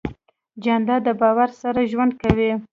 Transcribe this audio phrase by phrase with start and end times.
[0.63, 2.51] جانداد د باور سره ژوند کوي.